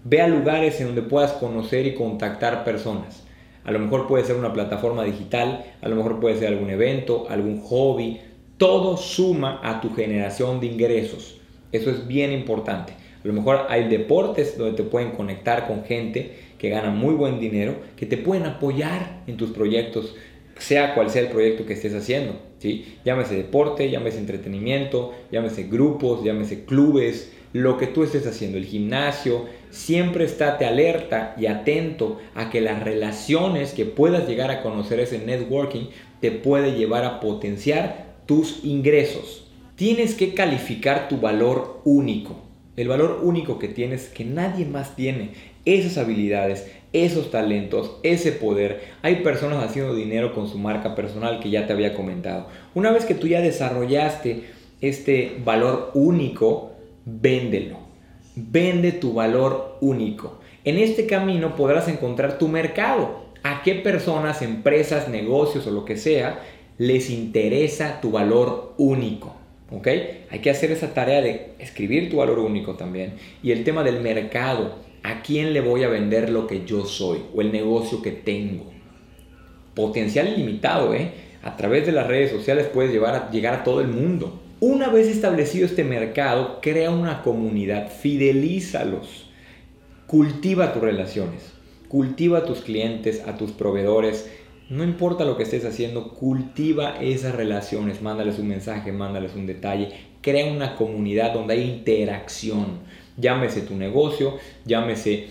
Ve 0.06 0.22
a 0.22 0.28
lugares 0.28 0.80
en 0.82 0.88
donde 0.88 1.02
puedas 1.02 1.34
conocer 1.34 1.86
y 1.88 1.96
contactar 1.96 2.64
personas. 2.64 3.24
A 3.64 3.72
lo 3.72 3.80
mejor 3.80 4.08
puede 4.08 4.26
ser 4.26 4.36
una 4.36 4.52
plataforma 4.52 5.04
digital, 5.04 5.64
a 5.82 5.88
lo 5.88 5.96
mejor 5.96 6.20
puede 6.20 6.38
ser 6.38 6.50
algún 6.50 6.70
evento, 6.70 7.28
algún 7.30 7.62
hobby. 7.62 8.20
Todo 8.58 8.98
suma 8.98 9.62
a 9.64 9.80
tu 9.80 9.94
generación 9.94 10.60
de 10.60 10.68
ingresos. 10.68 11.40
Eso 11.72 11.90
es 11.90 12.06
bien 12.08 12.32
importante. 12.32 12.94
A 13.24 13.28
lo 13.28 13.34
mejor 13.34 13.68
hay 13.70 13.88
deportes 13.88 14.58
donde 14.58 14.76
te 14.76 14.84
pueden 14.84 15.12
conectar 15.12 15.68
con 15.68 15.86
gente 15.86 16.36
que 16.58 16.70
gana 16.70 16.92
muy 16.92 17.14
buen 17.14 17.40
dinero, 17.40 17.76
que 17.96 18.06
te 18.06 18.18
pueden 18.18 18.46
apoyar 18.46 19.22
en 19.28 19.38
tus 19.38 19.52
proyectos, 19.52 20.16
sea 20.58 20.94
cual 20.94 21.10
sea 21.10 21.22
el 21.24 21.30
proyecto 21.30 21.66
que 21.66 21.74
estés 21.74 21.96
haciendo. 21.96 22.36
¿sí? 22.60 22.98
Llámese 23.06 23.36
deporte, 23.36 23.90
llámese 23.90 24.20
entretenimiento, 24.20 25.14
llámese 25.32 25.64
grupos, 25.64 26.24
llámese 26.24 26.66
clubes, 26.66 27.32
lo 27.54 27.78
que 27.78 27.88
tú 27.88 28.04
estés 28.04 28.28
haciendo, 28.28 28.58
el 28.58 28.66
gimnasio, 28.66 29.46
siempre 29.74 30.26
estate 30.26 30.66
alerta 30.66 31.34
y 31.36 31.48
atento 31.48 32.22
a 32.36 32.52
que 32.52 32.62
las 32.62 32.84
relaciones 32.84 33.74
que 33.74 33.86
puedas 33.86 34.28
llegar 34.28 34.52
a 34.52 34.62
conocer 34.62 35.00
ese 35.00 35.18
networking 35.18 35.88
te 36.22 36.30
puede 36.32 36.78
llevar 36.78 37.04
a 37.04 37.20
potenciar 37.20 38.14
tus 38.28 38.64
ingresos. 38.64 39.52
Tienes 39.76 40.14
que 40.14 40.36
calificar 40.36 41.10
tu 41.10 41.18
valor 41.18 41.82
único, 41.86 42.36
el 42.78 42.88
valor 42.88 43.22
único 43.24 43.58
que 43.58 43.68
tienes 43.68 44.10
que 44.10 44.24
nadie 44.24 44.66
más 44.66 44.96
tiene, 44.96 45.32
esas 45.66 45.98
habilidades, 45.98 46.72
esos 46.94 47.32
talentos, 47.32 47.98
ese 48.04 48.32
poder. 48.32 48.82
Hay 49.02 49.18
personas 49.18 49.64
haciendo 49.64 49.96
dinero 49.96 50.36
con 50.36 50.48
su 50.48 50.60
marca 50.60 50.94
personal 50.94 51.40
que 51.40 51.50
ya 51.50 51.66
te 51.66 51.74
había 51.74 51.96
comentado. 51.96 52.48
Una 52.76 52.92
vez 52.92 53.06
que 53.06 53.16
tú 53.16 53.28
ya 53.28 53.42
desarrollaste 53.42 54.44
este 54.82 55.38
valor 55.44 55.90
único, 55.96 56.74
véndelo. 57.06 57.83
Vende 58.36 58.92
tu 58.92 59.14
valor 59.14 59.78
único. 59.82 60.40
En 60.64 60.78
este 60.78 61.06
camino 61.06 61.56
podrás 61.56 61.88
encontrar 61.88 62.38
tu 62.38 62.48
mercado. 62.48 63.24
¿A 63.44 63.62
qué 63.62 63.76
personas, 63.76 64.42
empresas, 64.42 65.10
negocios 65.10 65.68
o 65.68 65.72
lo 65.72 65.86
que 65.86 65.98
sea 65.98 66.40
les 66.78 67.10
interesa 67.10 68.00
tu 68.02 68.12
valor 68.12 68.74
único? 68.78 69.36
¿Ok? 69.72 69.88
Hay 70.32 70.40
que 70.40 70.50
hacer 70.50 70.72
esa 70.72 70.94
tarea 70.94 71.22
de 71.22 71.54
escribir 71.60 72.10
tu 72.10 72.18
valor 72.18 72.40
único 72.40 72.76
también. 72.76 73.14
Y 73.42 73.52
el 73.52 73.64
tema 73.64 73.84
del 73.84 74.02
mercado. 74.02 74.82
¿A 75.04 75.22
quién 75.22 75.52
le 75.52 75.60
voy 75.60 75.84
a 75.84 75.90
vender 75.90 76.30
lo 76.30 76.48
que 76.48 76.64
yo 76.66 76.86
soy 76.86 77.20
o 77.36 77.42
el 77.42 77.52
negocio 77.52 78.02
que 78.02 78.12
tengo? 78.12 78.72
Potencial 79.76 80.30
ilimitado, 80.30 80.94
¿eh? 80.94 81.12
A 81.44 81.58
través 81.58 81.86
de 81.86 81.92
las 81.92 82.08
redes 82.08 82.32
sociales 82.32 82.68
puedes 82.74 82.94
llevar 82.94 83.16
a, 83.16 83.30
llegar 83.30 83.54
a 83.54 83.64
todo 83.66 83.82
el 83.82 83.90
mundo. 83.90 84.40
Una 84.66 84.88
vez 84.88 85.08
establecido 85.08 85.66
este 85.66 85.84
mercado, 85.84 86.60
crea 86.62 86.90
una 86.90 87.22
comunidad, 87.22 87.92
fidelízalos, 87.92 89.30
cultiva 90.08 90.72
tus 90.72 90.82
relaciones, 90.82 91.52
cultiva 91.90 92.38
a 92.38 92.46
tus 92.46 92.62
clientes, 92.62 93.24
a 93.28 93.36
tus 93.36 93.52
proveedores. 93.52 94.32
No 94.70 94.86
importa 94.86 95.26
lo 95.26 95.36
que 95.36 95.44
estés 95.44 95.66
haciendo, 95.66 96.14
cultiva 96.14 96.96
esas 97.02 97.36
relaciones, 97.36 98.02
mándales 98.02 98.40
un 98.40 98.48
mensaje, 98.48 98.94
mándales 98.94 99.36
un 99.36 99.48
detalle, 99.48 99.90
crea 100.22 100.50
una 100.50 100.78
comunidad 100.78 101.34
donde 101.34 101.56
hay 101.56 101.64
interacción. 101.64 102.80
Llámese 103.18 103.64
tu 103.64 103.76
negocio, 103.76 104.38
llámese 104.64 105.28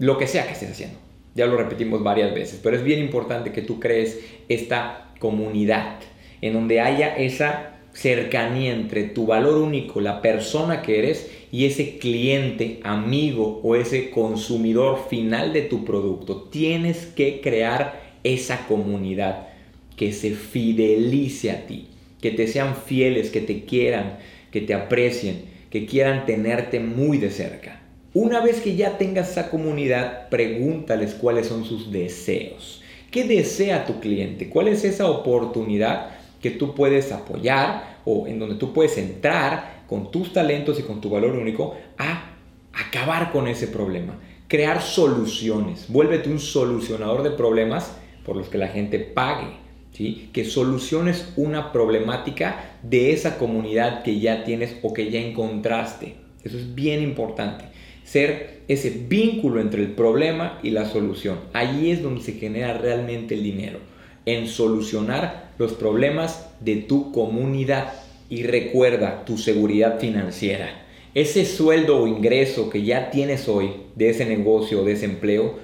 lo 0.00 0.18
que 0.18 0.26
sea 0.26 0.44
que 0.44 0.54
estés 0.54 0.72
haciendo. 0.72 0.98
Ya 1.36 1.46
lo 1.46 1.56
repetimos 1.56 2.02
varias 2.02 2.34
veces, 2.34 2.58
pero 2.60 2.76
es 2.76 2.82
bien 2.82 2.98
importante 2.98 3.52
que 3.52 3.62
tú 3.62 3.78
crees 3.78 4.18
esta 4.48 5.12
comunidad 5.20 6.00
en 6.40 6.54
donde 6.54 6.80
haya 6.80 7.14
esa 7.14 7.71
cercanía 7.92 8.72
entre 8.72 9.04
tu 9.04 9.26
valor 9.26 9.58
único, 9.58 10.00
la 10.00 10.22
persona 10.22 10.82
que 10.82 10.98
eres, 10.98 11.30
y 11.50 11.66
ese 11.66 11.98
cliente, 11.98 12.80
amigo 12.82 13.60
o 13.62 13.76
ese 13.76 14.10
consumidor 14.10 15.06
final 15.08 15.52
de 15.52 15.62
tu 15.62 15.84
producto. 15.84 16.48
Tienes 16.50 17.06
que 17.06 17.40
crear 17.42 18.00
esa 18.24 18.66
comunidad 18.66 19.48
que 19.96 20.12
se 20.12 20.30
fidelice 20.30 21.50
a 21.50 21.66
ti, 21.66 21.88
que 22.20 22.30
te 22.30 22.46
sean 22.46 22.74
fieles, 22.76 23.30
que 23.30 23.40
te 23.40 23.64
quieran, 23.64 24.18
que 24.50 24.62
te 24.62 24.72
aprecien, 24.72 25.42
que 25.70 25.84
quieran 25.86 26.24
tenerte 26.24 26.80
muy 26.80 27.18
de 27.18 27.30
cerca. 27.30 27.82
Una 28.14 28.40
vez 28.40 28.60
que 28.60 28.76
ya 28.76 28.98
tengas 28.98 29.30
esa 29.30 29.50
comunidad, 29.50 30.28
pregúntales 30.28 31.14
cuáles 31.14 31.46
son 31.46 31.64
sus 31.64 31.92
deseos. 31.92 32.82
¿Qué 33.10 33.24
desea 33.24 33.84
tu 33.84 34.00
cliente? 34.00 34.48
¿Cuál 34.48 34.68
es 34.68 34.84
esa 34.84 35.08
oportunidad 35.08 36.21
que 36.42 36.50
tú 36.50 36.74
puedes 36.74 37.12
apoyar 37.12 38.00
o 38.04 38.26
en 38.26 38.38
donde 38.38 38.56
tú 38.56 38.72
puedes 38.72 38.98
entrar 38.98 39.84
con 39.86 40.10
tus 40.10 40.32
talentos 40.32 40.78
y 40.78 40.82
con 40.82 41.00
tu 41.00 41.08
valor 41.08 41.32
único 41.32 41.76
a 41.96 42.32
acabar 42.72 43.30
con 43.30 43.46
ese 43.46 43.68
problema, 43.68 44.18
crear 44.48 44.82
soluciones, 44.82 45.86
vuélvete 45.88 46.30
un 46.30 46.40
solucionador 46.40 47.22
de 47.22 47.30
problemas 47.30 47.96
por 48.24 48.36
los 48.36 48.48
que 48.48 48.58
la 48.58 48.68
gente 48.68 48.98
pague. 48.98 49.62
¿Sí? 49.92 50.30
que 50.32 50.46
soluciones 50.46 51.34
una 51.36 51.70
problemática 51.70 52.78
de 52.82 53.12
esa 53.12 53.36
comunidad 53.36 54.02
que 54.02 54.20
ya 54.20 54.42
tienes 54.42 54.74
o 54.80 54.94
que 54.94 55.10
ya 55.10 55.20
encontraste. 55.20 56.14
Eso 56.42 56.56
es 56.56 56.74
bien 56.74 57.02
importante. 57.02 57.66
Ser 58.02 58.62
ese 58.68 58.88
vínculo 59.06 59.60
entre 59.60 59.82
el 59.82 59.92
problema 59.92 60.58
y 60.62 60.70
la 60.70 60.86
solución. 60.86 61.40
Ahí 61.52 61.90
es 61.90 62.02
donde 62.02 62.22
se 62.22 62.32
genera 62.32 62.72
realmente 62.72 63.34
el 63.34 63.42
dinero. 63.42 63.80
En 64.26 64.46
solucionar 64.46 65.52
los 65.58 65.72
problemas 65.72 66.48
de 66.60 66.76
tu 66.76 67.12
comunidad. 67.12 67.92
Y 68.28 68.44
recuerda 68.44 69.24
tu 69.24 69.36
seguridad 69.36 70.00
financiera. 70.00 70.86
Ese 71.14 71.44
sueldo 71.44 72.02
o 72.02 72.06
ingreso 72.06 72.70
que 72.70 72.82
ya 72.82 73.10
tienes 73.10 73.46
hoy 73.46 73.72
de 73.94 74.08
ese 74.08 74.24
negocio 74.24 74.80
o 74.80 74.84
de 74.84 74.92
ese 74.92 75.04
empleo, 75.04 75.58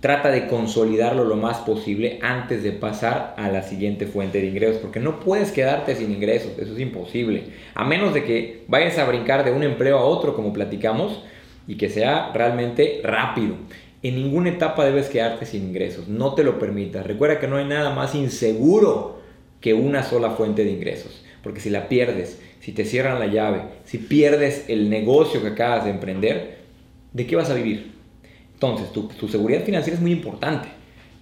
trata 0.00 0.30
de 0.30 0.46
consolidarlo 0.46 1.24
lo 1.24 1.36
más 1.36 1.58
posible 1.58 2.18
antes 2.22 2.62
de 2.62 2.72
pasar 2.72 3.34
a 3.36 3.48
la 3.48 3.62
siguiente 3.62 4.06
fuente 4.06 4.40
de 4.40 4.46
ingresos, 4.46 4.78
porque 4.78 5.00
no 5.00 5.20
puedes 5.20 5.52
quedarte 5.52 5.96
sin 5.96 6.12
ingresos, 6.12 6.52
eso 6.58 6.74
es 6.74 6.80
imposible, 6.80 7.44
a 7.74 7.84
menos 7.84 8.14
de 8.14 8.24
que 8.24 8.64
vayas 8.68 8.98
a 8.98 9.06
brincar 9.06 9.44
de 9.44 9.52
un 9.52 9.62
empleo 9.62 9.98
a 9.98 10.04
otro, 10.04 10.34
como 10.34 10.52
platicamos, 10.52 11.22
y 11.66 11.76
que 11.76 11.88
sea 11.88 12.30
realmente 12.32 13.00
rápido. 13.02 13.56
En 14.02 14.14
ninguna 14.16 14.50
etapa 14.50 14.84
debes 14.84 15.08
quedarte 15.08 15.46
sin 15.46 15.64
ingresos, 15.64 16.08
no 16.08 16.34
te 16.34 16.44
lo 16.44 16.58
permitas. 16.58 17.06
Recuerda 17.06 17.40
que 17.40 17.48
no 17.48 17.56
hay 17.56 17.64
nada 17.64 17.94
más 17.94 18.14
inseguro 18.14 19.20
que 19.60 19.74
una 19.74 20.02
sola 20.02 20.30
fuente 20.30 20.64
de 20.64 20.70
ingresos, 20.70 21.24
porque 21.42 21.60
si 21.60 21.70
la 21.70 21.88
pierdes, 21.88 22.38
si 22.60 22.72
te 22.72 22.84
cierran 22.84 23.18
la 23.18 23.26
llave, 23.26 23.62
si 23.84 23.98
pierdes 23.98 24.64
el 24.68 24.90
negocio 24.90 25.42
que 25.42 25.48
acabas 25.48 25.84
de 25.84 25.90
emprender, 25.90 26.58
¿de 27.12 27.26
qué 27.26 27.36
vas 27.36 27.50
a 27.50 27.54
vivir? 27.54 27.92
Entonces, 28.54 28.90
tu, 28.92 29.28
seguridad 29.28 29.64
financiera 29.64 29.96
es 29.96 30.02
muy 30.02 30.12
importante. 30.12 30.68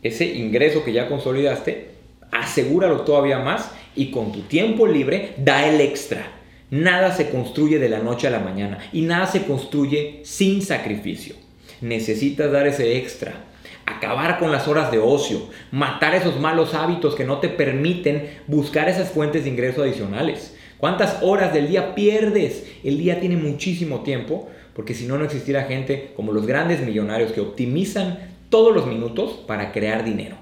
Ese 0.02 0.24
ingreso 0.24 0.84
que 0.84 0.92
ya 0.92 1.08
consolidaste, 1.08 1.90
asegúralo 2.30 3.00
todavía 3.02 3.38
más 3.38 3.70
y 3.96 4.10
con 4.10 4.32
tu 4.32 4.42
tiempo 4.42 4.86
libre 4.86 5.34
da 5.38 5.68
el 5.68 5.80
extra. 5.80 6.32
Nada 6.70 7.12
se 7.12 7.30
construye 7.30 7.78
de 7.78 7.88
la 7.88 7.98
noche 7.98 8.26
a 8.26 8.30
la 8.30 8.40
mañana 8.40 8.78
y 8.92 9.02
nada 9.02 9.26
se 9.26 9.44
construye 9.44 10.20
sin 10.24 10.62
sacrificio. 10.62 11.43
Necesitas 11.84 12.50
dar 12.50 12.66
ese 12.66 12.96
extra, 12.96 13.44
acabar 13.84 14.38
con 14.38 14.50
las 14.50 14.68
horas 14.68 14.90
de 14.90 14.98
ocio, 14.98 15.50
matar 15.70 16.14
esos 16.14 16.40
malos 16.40 16.72
hábitos 16.72 17.14
que 17.14 17.26
no 17.26 17.40
te 17.40 17.50
permiten 17.50 18.30
buscar 18.46 18.88
esas 18.88 19.10
fuentes 19.10 19.44
de 19.44 19.50
ingreso 19.50 19.82
adicionales. 19.82 20.56
¿Cuántas 20.78 21.18
horas 21.22 21.52
del 21.52 21.68
día 21.68 21.94
pierdes? 21.94 22.64
El 22.82 22.96
día 22.96 23.20
tiene 23.20 23.36
muchísimo 23.36 24.00
tiempo 24.00 24.48
porque 24.74 24.94
si 24.94 25.04
no, 25.04 25.18
no 25.18 25.26
existiera 25.26 25.64
gente 25.64 26.12
como 26.16 26.32
los 26.32 26.46
grandes 26.46 26.80
millonarios 26.80 27.32
que 27.32 27.42
optimizan 27.42 28.18
todos 28.48 28.74
los 28.74 28.86
minutos 28.86 29.32
para 29.46 29.70
crear 29.70 30.06
dinero. 30.06 30.36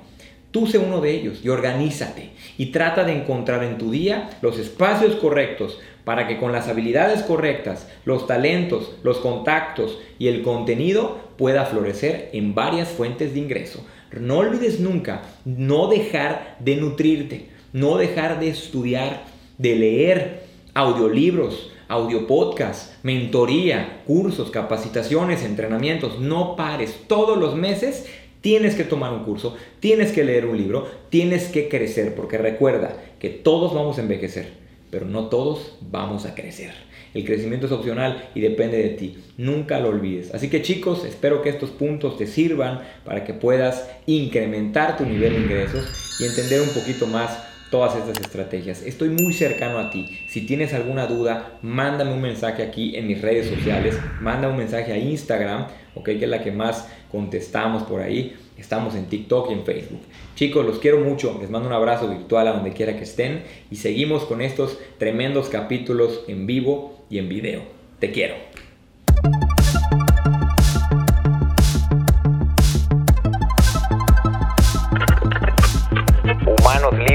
Tú 0.52 0.66
sé 0.66 0.78
uno 0.78 1.00
de 1.00 1.12
ellos 1.12 1.40
y 1.42 1.48
organízate 1.48 2.30
y 2.58 2.66
trata 2.66 3.04
de 3.04 3.14
encontrar 3.14 3.64
en 3.64 3.78
tu 3.78 3.90
día 3.90 4.30
los 4.42 4.58
espacios 4.58 5.16
correctos 5.16 5.78
para 6.04 6.28
que 6.28 6.38
con 6.38 6.52
las 6.52 6.68
habilidades 6.68 7.22
correctas, 7.22 7.88
los 8.04 8.26
talentos, 8.26 8.92
los 9.02 9.18
contactos 9.18 9.98
y 10.18 10.28
el 10.28 10.42
contenido 10.42 11.18
pueda 11.38 11.64
florecer 11.64 12.28
en 12.34 12.54
varias 12.54 12.88
fuentes 12.88 13.32
de 13.32 13.40
ingreso. 13.40 13.84
No 14.12 14.38
olvides 14.38 14.78
nunca 14.78 15.22
no 15.46 15.86
dejar 15.86 16.56
de 16.60 16.76
nutrirte, 16.76 17.48
no 17.72 17.96
dejar 17.96 18.38
de 18.38 18.48
estudiar, 18.48 19.24
de 19.56 19.74
leer 19.74 20.42
audiolibros, 20.74 21.70
audio 21.88 22.26
podcast, 22.26 23.02
mentoría, 23.02 24.02
cursos, 24.06 24.50
capacitaciones, 24.50 25.44
entrenamientos. 25.44 26.18
No 26.20 26.56
pares. 26.56 26.96
Todos 27.06 27.38
los 27.38 27.54
meses 27.54 28.06
tienes 28.42 28.74
que 28.74 28.84
tomar 28.84 29.12
un 29.12 29.24
curso, 29.24 29.56
tienes 29.80 30.12
que 30.12 30.24
leer 30.24 30.44
un 30.44 30.58
libro, 30.58 30.86
tienes 31.08 31.46
que 31.48 31.68
crecer, 31.68 32.14
porque 32.14 32.36
recuerda 32.36 32.96
que 33.18 33.30
todos 33.30 33.72
vamos 33.72 33.96
a 33.96 34.02
envejecer, 34.02 34.48
pero 34.90 35.06
no 35.06 35.28
todos 35.28 35.78
vamos 35.80 36.26
a 36.26 36.34
crecer. 36.34 36.72
El 37.14 37.24
crecimiento 37.24 37.66
es 37.66 37.72
opcional 37.72 38.30
y 38.34 38.40
depende 38.40 38.78
de 38.78 38.90
ti. 38.90 39.18
Nunca 39.36 39.80
lo 39.80 39.88
olvides. 39.88 40.34
Así 40.34 40.48
que 40.48 40.62
chicos, 40.62 41.04
espero 41.04 41.42
que 41.42 41.50
estos 41.50 41.70
puntos 41.70 42.16
te 42.16 42.26
sirvan 42.26 42.80
para 43.04 43.24
que 43.24 43.34
puedas 43.34 43.88
incrementar 44.06 44.96
tu 44.96 45.04
nivel 45.04 45.34
de 45.34 45.40
ingresos 45.40 46.18
y 46.18 46.24
entender 46.24 46.62
un 46.62 46.70
poquito 46.70 47.06
más 47.06 47.51
todas 47.72 47.96
estas 47.96 48.20
estrategias. 48.20 48.82
Estoy 48.82 49.08
muy 49.08 49.32
cercano 49.32 49.78
a 49.78 49.90
ti. 49.90 50.06
Si 50.28 50.42
tienes 50.42 50.74
alguna 50.74 51.06
duda, 51.06 51.58
mándame 51.62 52.12
un 52.12 52.20
mensaje 52.20 52.62
aquí 52.62 52.94
en 52.96 53.06
mis 53.08 53.22
redes 53.22 53.48
sociales. 53.48 53.98
Manda 54.20 54.48
un 54.48 54.58
mensaje 54.58 54.92
a 54.92 54.98
Instagram, 54.98 55.68
¿ok? 55.94 56.04
Que 56.04 56.24
es 56.24 56.28
la 56.28 56.44
que 56.44 56.52
más 56.52 56.86
contestamos 57.10 57.82
por 57.84 58.02
ahí. 58.02 58.36
Estamos 58.58 58.94
en 58.94 59.06
TikTok 59.06 59.50
y 59.50 59.54
en 59.54 59.64
Facebook. 59.64 60.02
Chicos, 60.36 60.66
los 60.66 60.80
quiero 60.80 61.00
mucho. 61.00 61.38
Les 61.40 61.48
mando 61.48 61.66
un 61.66 61.74
abrazo 61.74 62.08
virtual 62.10 62.46
a 62.46 62.52
donde 62.52 62.74
quiera 62.74 62.94
que 62.94 63.04
estén. 63.04 63.42
Y 63.70 63.76
seguimos 63.76 64.24
con 64.24 64.42
estos 64.42 64.78
tremendos 64.98 65.48
capítulos 65.48 66.24
en 66.28 66.46
vivo 66.46 67.02
y 67.08 67.16
en 67.18 67.30
video. 67.30 67.62
Te 67.98 68.12
quiero. 68.12 68.51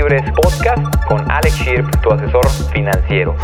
Podcast 0.08 1.06
con 1.06 1.30
Alex 1.30 1.54
Shirp, 1.58 2.02
tu 2.02 2.10
asesor 2.13 2.48
financiero. 2.72 3.36